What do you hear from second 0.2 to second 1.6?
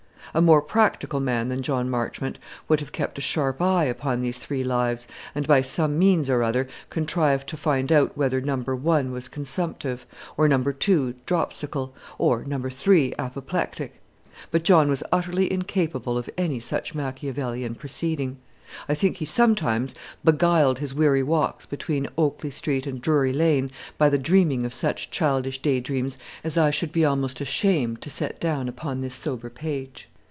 A more practical man